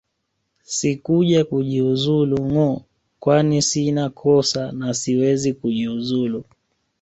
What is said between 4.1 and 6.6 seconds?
kosa na siwezi kujiuzulu